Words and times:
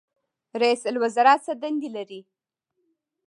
رئیس 0.61 0.81
الوزرا 0.89 1.33
څه 1.45 1.51
دندې 1.61 1.89
لري؟ 1.95 2.21